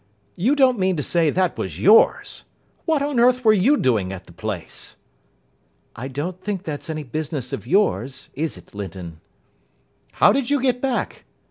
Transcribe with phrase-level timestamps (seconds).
[0.35, 2.45] "You don't mean to say that was yours!
[2.85, 4.95] What on earth were you doing at the place?"
[5.95, 9.21] "I don't think that's any business of yours, is it, Linton?"
[10.13, 11.25] "How did you get back?"